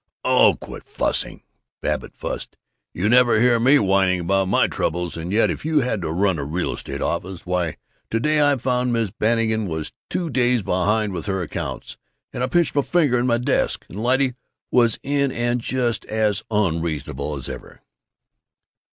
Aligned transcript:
"Oh, 0.25 0.55
quit 0.59 0.85
fussing!" 0.89 1.43
Babbitt 1.83 2.15
fussed. 2.15 2.57
"You 2.91 3.07
never 3.07 3.39
hear 3.39 3.59
me 3.59 3.77
whining 3.77 4.21
about 4.21 4.47
my 4.47 4.65
Troubles, 4.65 5.15
and 5.15 5.31
yet 5.31 5.51
if 5.51 5.63
you 5.63 5.81
had 5.81 6.01
to 6.01 6.11
run 6.11 6.39
a 6.39 6.43
real 6.43 6.73
estate 6.73 7.03
office 7.03 7.45
Why, 7.45 7.77
to 8.09 8.19
day 8.19 8.41
I 8.41 8.55
found 8.57 8.93
Miss 8.93 9.11
Bannigan 9.11 9.67
was 9.67 9.91
two 10.09 10.31
days 10.31 10.63
behind 10.63 11.13
with 11.13 11.27
her 11.27 11.43
accounts, 11.43 11.97
and 12.33 12.41
I 12.41 12.47
pinched 12.47 12.73
my 12.73 12.81
finger 12.81 13.19
in 13.19 13.27
my 13.27 13.37
desk, 13.37 13.85
and 13.89 14.01
Lyte 14.01 14.33
was 14.71 14.97
in 15.03 15.31
and 15.31 15.61
just 15.61 16.05
as 16.05 16.41
unreasonable 16.49 17.35
as 17.35 17.47
ever." 17.47 17.83